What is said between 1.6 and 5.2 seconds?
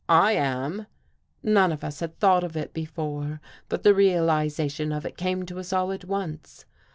of us had thought of it before, but the realization of it